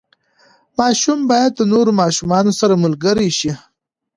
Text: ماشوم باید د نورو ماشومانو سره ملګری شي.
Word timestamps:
ماشوم 0.79 1.19
باید 1.31 1.51
د 1.55 1.61
نورو 1.73 1.91
ماشومانو 2.01 2.51
سره 2.59 2.73
ملګری 2.83 3.29
شي. 3.39 3.51